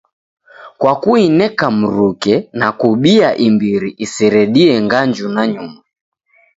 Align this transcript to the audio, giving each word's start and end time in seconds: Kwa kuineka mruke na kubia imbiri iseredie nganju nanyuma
Kwa 0.77 0.95
kuineka 0.95 1.71
mruke 1.71 2.35
na 2.59 2.67
kubia 2.79 3.29
imbiri 3.47 3.89
iseredie 4.05 4.73
nganju 4.85 5.25
nanyuma 5.35 5.79